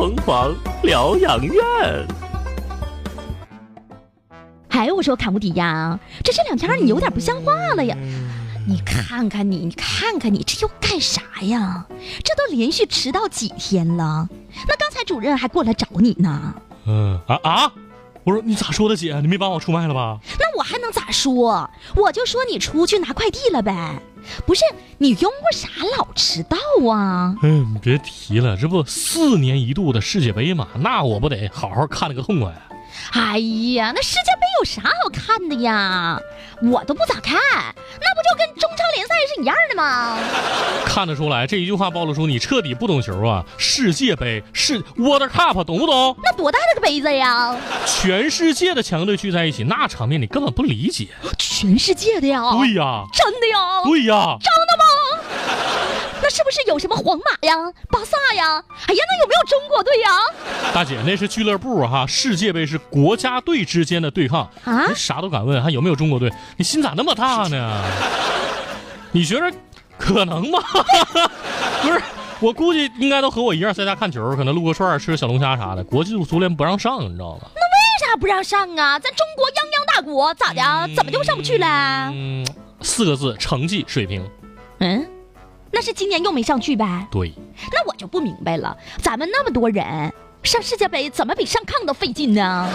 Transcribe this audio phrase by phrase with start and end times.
[0.00, 0.50] 疯狂
[0.82, 1.62] 疗养院。
[4.70, 7.94] 哎，我说坎无迪呀，这这两天你有点不像话了呀！
[8.66, 11.86] 你看看你，你看看你，这又干啥呀？
[12.24, 14.26] 这都连续迟到几天了？
[14.66, 16.54] 那刚才主任还过来找你呢。
[16.86, 17.72] 嗯啊啊！
[18.24, 19.20] 我说你咋说的姐？
[19.20, 20.18] 你没把我出卖了吧？
[20.38, 21.68] 那我还能咋说？
[21.94, 24.00] 我就说你出去拿快递了呗。
[24.46, 24.62] 不是
[24.98, 25.68] 你用过啥
[25.98, 26.56] 老迟到
[26.90, 27.34] 啊？
[27.42, 32.52] 嗯，别提了，这不四年一度的世界杯嘛，那我不得好好看了个痛快。
[33.12, 33.38] 哎
[33.74, 36.18] 呀，那世界杯有啥好看的呀？
[36.62, 40.18] 我都不咋看，那不就跟中超联赛是一样的吗？
[40.84, 43.42] 看得出来，这一句话暴露出你彻底不懂球啊！
[43.56, 46.16] 世界杯是 World Cup，懂不懂？
[46.22, 47.56] 那多大的个杯子呀？
[47.86, 51.08] 全世界的强队聚在一起，那场面你根本不理解。
[51.38, 52.42] 全世界的呀？
[52.52, 53.04] 对呀。
[53.14, 53.82] 真的呀？
[53.84, 54.36] 对呀。
[56.50, 57.54] 不是有什么皇马呀、
[57.88, 58.60] 巴萨呀？
[58.88, 60.10] 哎呀，那有没有中国队呀？
[60.74, 64.84] 大姐，那是俱乐部哈，世界杯是国家队之间的对抗啊！
[64.88, 66.28] 你啥都敢问，还有没有中国队？
[66.56, 67.80] 你心咋那么大呢？
[69.12, 69.56] 你觉着
[69.96, 70.58] 可能吗？
[71.82, 72.02] 不是，
[72.40, 75.84] 我估计应该都和我一样在家看球，可能撸个串吃个小龙虾啥的。
[75.84, 77.42] 国际足联不让上，你知道吗？
[77.54, 78.98] 那为啥不让上啊？
[78.98, 80.94] 咱中国泱泱大国，咋的？
[80.96, 82.10] 怎么就上不去了？
[82.12, 82.44] 嗯，
[82.80, 84.28] 四个字：成绩水平。
[84.80, 85.06] 嗯。
[85.72, 87.06] 那是今年又没上去呗？
[87.10, 87.32] 对，
[87.70, 92.68] 那我就不明白了，咱们那么多人上世界杯，怎么比上炕都费劲呢？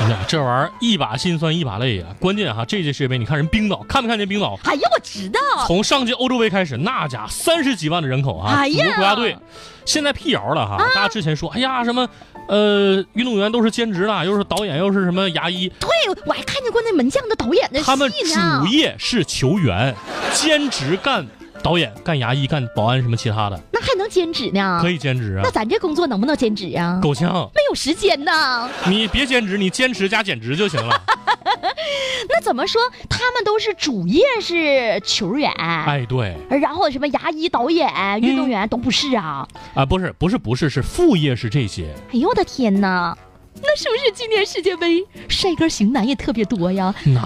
[0.00, 2.06] 哎呀，这玩意儿一把辛酸一把泪呀！
[2.20, 4.58] 关键哈，这届世界杯你看人冰岛，看没看见冰岛？
[4.64, 9.36] 哎呀，我知道，从上届欧洲杯开始，那家三十几万的人口啊，组国家队，
[9.84, 10.76] 现在辟谣了哈。
[10.94, 12.08] 大家之前说，哎呀，什么，
[12.46, 15.68] 呃，运动员都是兼职的，又是导演，又是什么牙医。
[15.80, 15.88] 对，
[16.26, 19.94] 我还看见过那门将的导演的他们主业是球员，
[20.32, 21.26] 兼职干。
[21.62, 24.78] 导演干牙医干保安什么其他的，那还能兼职呢？
[24.80, 25.42] 可以兼职啊。
[25.44, 26.98] 那咱这工作能不能兼职啊？
[27.02, 28.68] 够呛，没有时间呢。
[28.86, 31.02] 你别兼职，你兼职加减职就行了。
[32.28, 32.80] 那怎么说？
[33.08, 36.36] 他们都是主业是球员，哎对。
[36.48, 37.88] 然后什么牙医、导演、
[38.20, 39.46] 运动员都不是啊？
[39.74, 41.94] 啊，不是，不是，不是，是副业是这些。
[42.12, 43.16] 哎呦我的天哪！
[43.60, 46.94] 那是不是今年世界杯帅哥型男也特别多呀？
[47.04, 47.20] 那。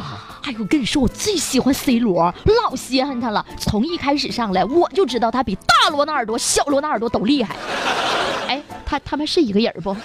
[0.44, 3.44] 哎呦，我跟你说，我最喜欢 C 罗，老稀罕他了。
[3.58, 7.56] 从一开始上来，我就知道他比大罗纳尔多、小罗纳尔多都厉害。
[8.48, 9.97] 哎，他他们是一个人不？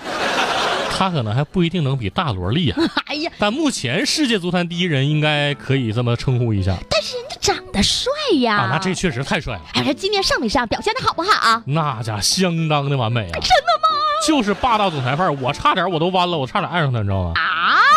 [0.90, 2.82] 他可能还不一定能比大罗厉害。
[3.06, 6.76] 哎呀，但目前世界足坛第一人应该可以这么称呼一下。
[6.90, 8.58] 但是人家长得帅呀！
[8.58, 9.62] 啊，那这确实太帅了。
[9.74, 10.68] 哎，他今年上没上？
[10.68, 11.62] 表现的好不好？
[11.66, 13.34] 那家相当的完美啊！
[13.34, 13.48] 真的
[13.82, 13.98] 吗？
[14.26, 17.34] 就是霸道总裁范儿，我差点我都弯了，我差点爱上他，你知道吗？
[17.36, 17.47] 啊！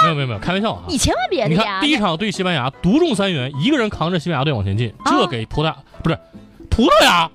[0.03, 0.83] 没有没有没有，开玩笑啊！
[0.89, 6.19] 你千万别你看第一场对西班牙独中三元，一个人扛着西班牙队往前进，这给葡萄牙不是
[6.71, 7.31] 葡萄牙，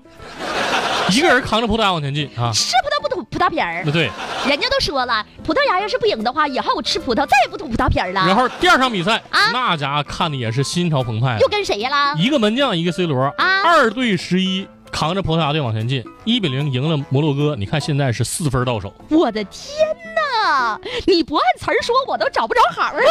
[1.11, 2.51] 一个人扛着葡萄牙往前进啊！
[2.53, 3.83] 吃葡萄不吐葡萄皮儿。
[3.91, 4.09] 对，
[4.47, 8.25] 人家都说了，葡萄牙要是不赢的话，以后我吃葡萄再也不吐葡萄皮儿了。
[8.25, 11.37] 然后第二场比赛啊，那家看的也是心潮澎湃。
[11.39, 12.19] 又跟谁呀了？
[12.19, 14.67] 一个门将，一个 C 罗啊，二对十一。
[14.95, 17.53] 扛着葡萄牙队往前进，一比零赢了摩洛哥。
[17.57, 18.93] 你看现在是四分到手。
[19.09, 19.75] 我的天
[20.15, 20.79] 哪！
[21.05, 23.03] 你不按词儿说，我都找不着行儿。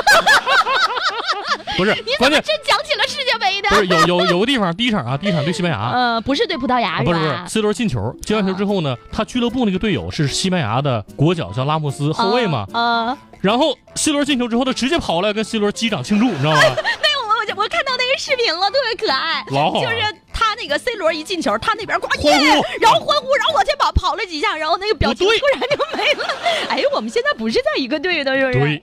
[1.76, 3.68] 不是，你 怎么真讲起了世界杯的？
[3.68, 5.90] 不是，有有有个地方，第一场啊，第一场对西班牙。
[5.90, 7.38] 呃，不是对葡萄牙，不是不是。
[7.48, 12.66] C 罗进球，进完球之后呢，他俱乐部那个队友是西班牙的国脚，叫拉莫斯，后卫嘛。
[12.72, 13.14] 啊。
[13.42, 16.60] 然后 C 罗进球之后，他直接跑来跟 C 罗击掌庆祝，你知道吗？
[16.64, 19.44] 那我我我看到那个视频了，特别可爱。
[19.50, 19.82] 老好。
[19.82, 19.96] 就是。
[20.34, 22.32] 他那个 C 罗一进球，他那边呱耶，
[22.80, 26.28] 然后欢呼，然后往前跑跑了几下，然后那个表情突然就没了。
[26.68, 28.82] 哎，我们现在不是在一个队的，是不是？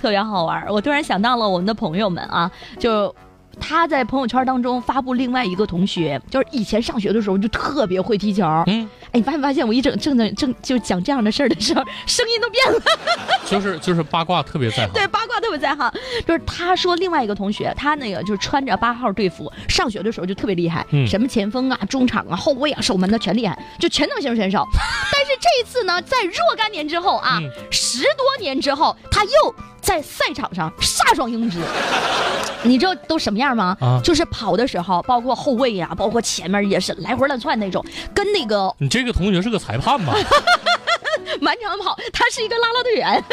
[0.00, 0.64] 特别好玩。
[0.68, 3.12] 我突然想到了我们的朋友们啊，就。
[3.60, 8.44] 他在朋友圈当中发布另外一个同学，就是以前上学的时候就特别会踢球。
[8.66, 12.80] 嗯，哎，你发没发现我一整正正正就讲这样的事儿的时候， 声音都变了。
[13.46, 14.92] 就是就是八卦特别在行。
[14.92, 15.92] 对，八卦特别在行。
[16.26, 24.64] 就是他说另外一个同学，他那个就是穿着八号队服，上学的时候就特别厉害，什么前锋啊、中场啊、后卫啊、守门的全厉害，就全能型选手。
[25.12, 27.40] 但是这一次呢，在若干年之后啊，
[27.70, 29.30] 十多年之后，他又。
[29.80, 31.58] 在赛场上飒爽英姿，
[32.62, 33.76] 你知道都什么样吗？
[33.80, 37.84] 啊，就是跑的时候，包括后卫呀，包括前面也是来回乱窜那种，
[38.14, 40.14] 跟那个你这个同学是个裁判吧？
[41.40, 43.24] 满场跑，他是一个拉拉队员。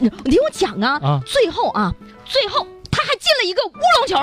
[0.00, 1.92] 你 你听我讲啊，啊，最后啊，
[2.24, 2.66] 最后
[3.38, 4.16] 了一个乌龙球，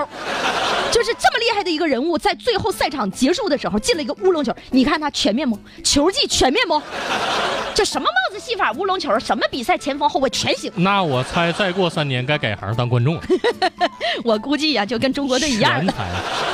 [0.92, 4.54] 就是这么厉害的一个人物，在最后赛场结束的时候进了一个乌龙球。
[4.72, 5.58] 你看他全面不？
[5.84, 6.82] 球技全面不？
[7.74, 10.72] 这什么帽子戏法、乌龙球，什么比赛前锋后卫全行。
[10.76, 13.22] 那我猜再过三年该改行当观众了。
[14.24, 15.80] 我估计呀，就跟中国队一样。
[15.80, 16.04] 全才，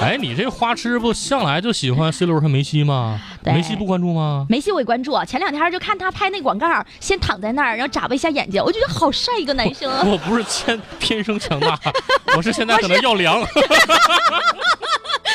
[0.01, 3.19] 哎，你这花痴不向来就喜欢 C 罗和梅西吗？
[3.43, 4.45] 梅西不关注吗？
[4.49, 9.91] 梅西我也关注，前两天就看他拍那广告，先躺在那儿，然后眨巴一下眼睛，我觉得好帅一个男生。
[10.09, 11.79] 我不是天天生强大，
[12.37, 13.41] 我是现在可能要凉。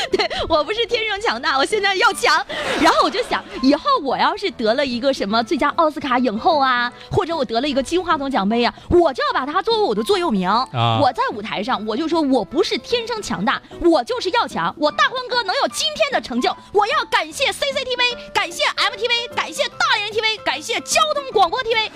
[0.13, 2.45] 对我不是天生强大，我现在要强。
[2.81, 10.47] 然后我就想，以后我要是得了一个什么最佳奥斯卡影后啊，或者我得了一个金话筒奖杯啊，我就要把它作为我的座右铭。
[10.47, 10.99] 啊！
[11.01, 14.75] 我在舞台上，我就说我不是天生强大，我就是要强。
[14.79, 21.91] 我大欢哥能有今天的成就，我要感谢 CCTV，感谢 MTV，感谢大连 TV，感谢交通广播 TV。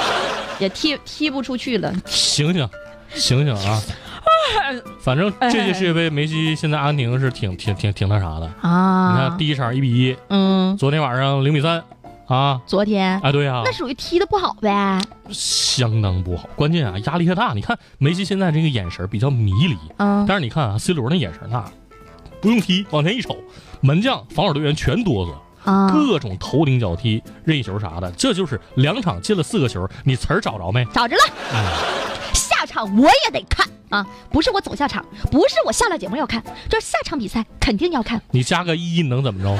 [0.58, 1.92] 也踢踢不出去了。
[2.06, 2.68] 醒醒，
[3.14, 3.82] 醒醒啊！
[5.00, 9.12] 反正这届世界杯，梅西现在阿根廷是挺挺挺挺那啥的啊！
[9.12, 11.82] 你看第一场一比一，嗯，昨天晚上零比三，
[12.26, 15.00] 啊，昨天，哎，对呀，那属于踢的不好呗，
[15.30, 17.52] 相当不好，关键啊，压力太大。
[17.54, 21.64] 你看梅西现在这个眼神比较迷离，嗯，但是你看啊，C 罗那眼神那
[22.40, 23.36] 不用踢，往前一瞅，
[23.80, 30.84] 门将、防守队员全哆嗦啊，各种头顶脚踢、任意球啥的，这就是两场进了四个球，你词儿找着没？
[30.86, 32.19] 找着了，下
[32.86, 33.66] 场我也得看。
[33.90, 38.22] 啊，不是我走下场，不是我下了节目要看，这下场比赛肯定要看。
[38.30, 39.50] 你加个一能怎么着？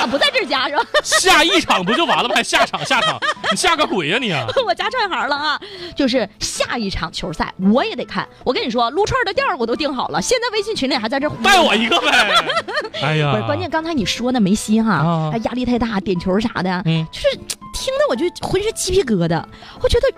[0.00, 0.82] 啊，不在这儿加是吧？
[1.04, 2.34] 下一场不就完了吗？
[2.34, 3.18] 还下场下场，
[3.52, 4.46] 你下个鬼呀你啊！
[4.66, 5.60] 我加串行了啊，
[5.94, 8.26] 就是下一场球赛我也得看。
[8.42, 12.34] 我跟你说，撸串的店我都订好了，现在微信群里还在这带我一个呗。
[13.02, 17.38] 哎呀，不是关键，刚才你说那梅西哈，他压力太大，点球啥的，嗯，就是
[17.76, 19.44] 听得我就浑身鸡皮疙瘩，
[19.82, 20.08] 我觉得。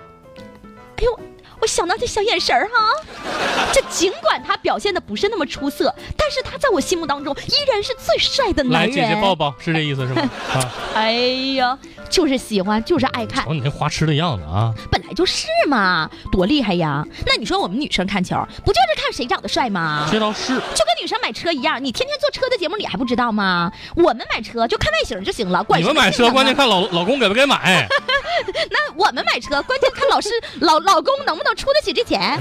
[1.00, 1.20] 哎呦，
[1.60, 2.92] 我想到这小眼神儿哈，
[3.72, 8.96] 这尽管他表现的不是那么出色，但是他在我心目当中依然是最帅的男人。
[8.96, 10.22] 来，姐姐抱抱，是这意思是吗？
[10.54, 11.12] 啊，哎
[11.54, 11.78] 呀。
[12.10, 13.44] 就是喜欢，就是爱看。
[13.44, 14.72] 瞅你那花痴的样子啊！
[14.90, 17.04] 本来就是嘛，多厉害呀！
[17.26, 18.34] 那你说我们女生看球，
[18.64, 18.78] 不就
[19.12, 20.06] 谁长得帅吗？
[20.10, 23.70] 这倒是，就跟女生买车一样，你天天坐车的节目，你还不知道吗？
[23.96, 27.86] 我们买车就看外形就行了，管你们买车关键看老老公给不给买。
[28.70, 32.38] 那我们买车关键看老师老老公能不能出得起这钱，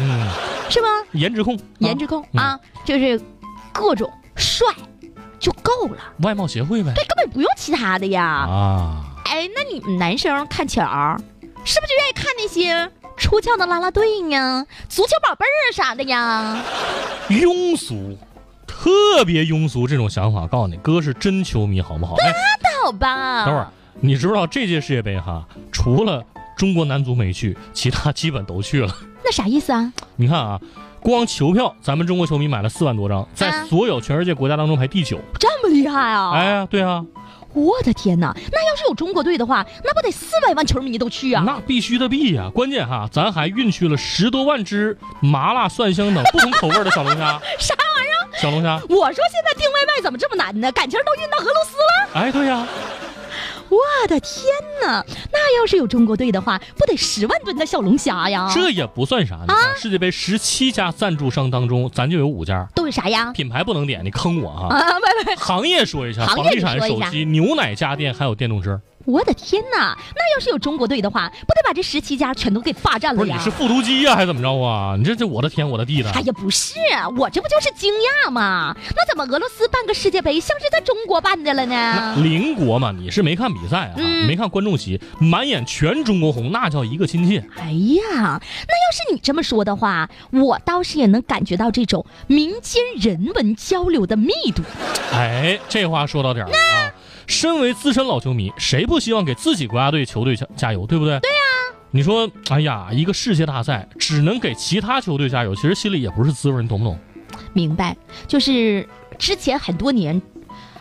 [0.70, 0.88] 是吗？
[1.14, 3.20] 颜值控，颜值控啊，就是
[3.74, 4.68] 各种帅
[5.40, 5.98] 就够了。
[6.20, 8.24] 外貌协会呗，对，根本不用其他的呀。
[8.24, 9.04] 啊。
[9.26, 10.82] 哎，那你们男生看球，
[11.68, 16.64] 是不是就愿意看那些出窍的啦啦队呀、足球宝贝儿啥的呀？
[17.28, 18.18] 庸俗，
[18.66, 20.48] 特别庸俗这种想法。
[20.48, 22.16] 告诉你，哥是真球迷，好不好？
[22.16, 22.24] 拉
[22.86, 23.44] 倒吧。
[23.46, 23.68] 等会儿，
[24.00, 26.24] 你知不知道这届世界杯哈，除了
[26.56, 28.96] 中国男足没去，其他基本都去了。
[29.22, 29.92] 那啥意思啊？
[30.16, 30.58] 你看啊，
[31.02, 35.20] 光球票，咱们中国球迷买了四万多张，在所有全世界国家当中排第九。
[35.38, 36.32] 这么厉害啊！
[36.32, 37.06] 哎呀，对啊。
[37.54, 38.36] 我的天哪！
[38.52, 41.44] 那要是有中国队的话，那不得四百万球迷都去啊？
[41.46, 42.50] 那必须的必呀！
[42.54, 47.40] 关键哈，咱还运去了十多万只麻辣蒜香等不同口味的小龙虾。
[47.60, 48.40] 啥玩意儿？
[48.40, 48.76] 小龙虾。
[48.90, 50.72] 我说现在订外卖怎么这么难呢？
[50.72, 52.22] 感情都运到俄罗斯了？
[52.22, 52.66] 哎，对呀。
[53.70, 54.44] 我的天
[54.82, 55.04] 哪！
[55.32, 58.50] 那要是有中国队的话，不得十万吨的小龙虾呀？
[58.54, 59.56] 这也不算啥啊！
[59.76, 63.32] 世界杯十七家赞助商当中，咱就有五家，都有啥呀？
[63.34, 64.78] 品牌不能点，你坑我啊！
[64.78, 68.80] 啊，喂喂，行业说一下，房地产、手机、牛奶、家电，还有电动车。
[69.08, 69.98] 我的天哪！
[70.14, 73.38] 那要是有中国队的话，不得把这十七家全都给霸占了呀？
[73.38, 74.96] 不是你是复读机呀，还是怎么着啊？
[74.98, 76.12] 你这这我的天，我的地的！
[76.12, 76.76] 哎呀，不是，
[77.18, 78.76] 我这不就是惊讶吗？
[78.98, 82.16] 那怎么俄罗斯办个世界杯像是在中国办的了呢？
[82.22, 83.96] 邻国嘛，你是没看比赛啊？
[84.28, 87.42] 没看观众席，满眼全中国红，那叫一个亲切。
[87.58, 94.62] 哎呀，那要是你这么说的话，我倒是也能感觉到这种民间人文交流的密度。
[95.14, 96.87] 哎，这话说到点儿了啊！
[97.28, 101.20] 身为资深老球迷，谁不希望给自己国家队球队加加油，对不对？
[101.20, 101.38] 对呀。
[101.92, 106.98] 你说，哎呀，一个世界大赛只能给其他球队加油，其实心里也不是滋味，你懂不懂？
[107.54, 107.96] 明白。
[108.28, 110.22] 就是之前很多年，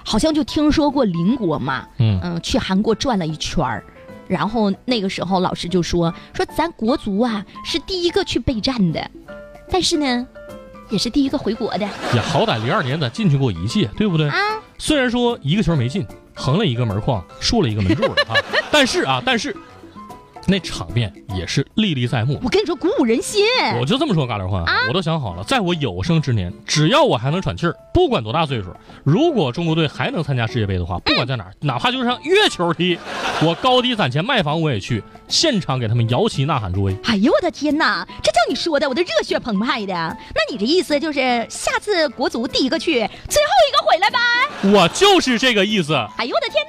[0.05, 3.85] 好像就听说过邻国嘛，嗯嗯，去韩国转了一圈儿，
[4.29, 9.11] 然后那个时候老师就说说咱国足啊是第一个去备战的，
[9.71, 10.27] 但是呢，
[10.91, 11.89] 也是第一个回国的。
[12.15, 14.29] 也，好歹零二年咱进去过一届，对不对？
[14.29, 14.37] 啊。
[14.79, 16.07] 虽然说一个球没进。
[16.37, 18.37] 横了一个门框，竖了一个门柱啊！
[18.71, 19.57] 但是啊，但是
[20.47, 22.41] 那场面也是历历在目。
[22.43, 23.45] 我跟你说，鼓舞人心。
[23.81, 28.75] 我就这么说，嘎铃话，我都想好了，在我有生之年，只要我还能喘气儿，不管多大岁数，
[29.05, 32.99] 如果中国队还能参加世界杯的话，不管在哪儿，哪怕就是上月球踢，
[33.43, 36.97] 我高低攒钱卖房我也去，现场给他们摇旗呐喊助威。
[37.05, 39.95] 哎呦我的天哪，这叫你说的，我都热血澎湃的。
[39.95, 44.19] 那你这意思就是下次国足第一个去，最后一个回来呗？
[44.73, 45.95] 我就是这个意思。
[46.17, 46.66] 哎呦我的天。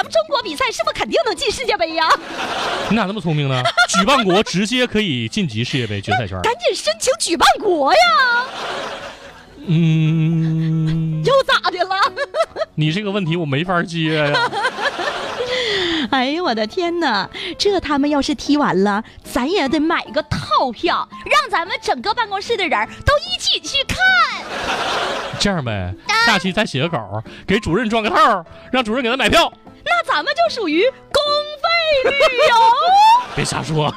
[0.00, 2.08] 咱们中国比赛是不是肯定能进世界杯呀？
[2.88, 3.62] 你咋那么聪明呢？
[3.90, 6.40] 举办国直接可以晋级世界杯决赛圈。
[6.40, 7.98] 赶紧申请举办国呀！
[9.66, 11.94] 嗯， 又咋的了？
[12.76, 14.50] 你这个问题我没法接呀。
[16.10, 17.28] 哎呦，我的天哪！
[17.58, 23.98] 这他们要是踢完了，咱也得买个套票，让咱们整个办公室的人都一起去看。
[25.38, 28.42] 这样呗，下期再写个稿，给主任装个套，
[28.72, 29.52] 让主任给他买票。
[30.00, 31.22] 那咱们就属于公
[31.60, 32.54] 费旅游。
[33.36, 33.92] 别瞎说。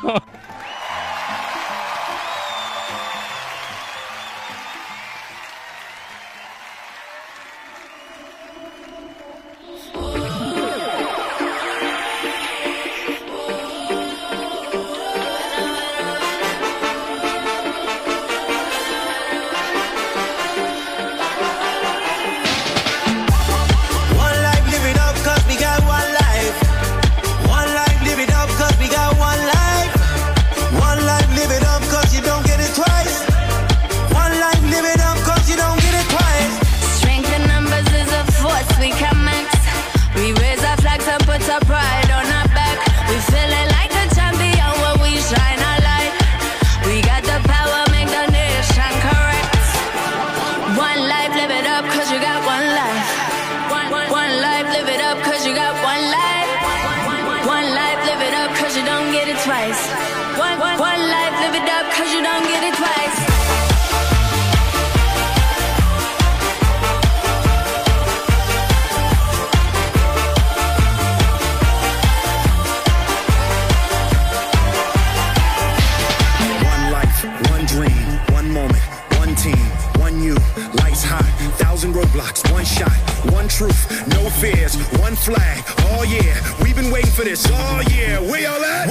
[85.23, 85.63] Flag.
[85.79, 87.47] Oh yeah, we've been waiting for this.
[87.49, 88.89] Oh yeah, we all at?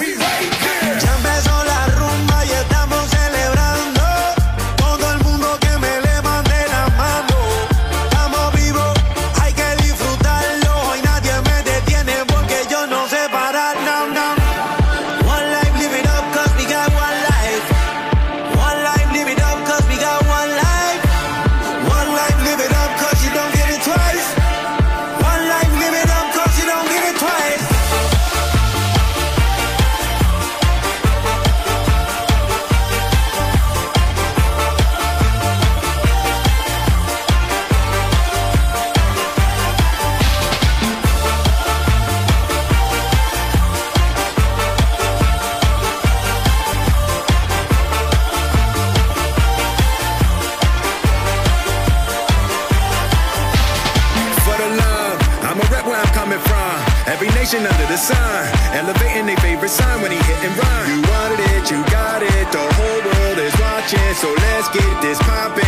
[64.62, 65.61] Let's get this poppin'.